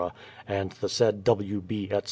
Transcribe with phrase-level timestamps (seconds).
[0.47, 1.61] and the said W.
[1.61, 1.99] B., etc.